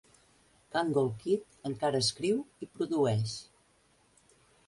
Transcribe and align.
Kangol 0.75 1.09
Kid 1.23 1.43
encara 1.69 2.01
escriu 2.05 2.41
i 2.67 2.71
produeix. 2.79 3.37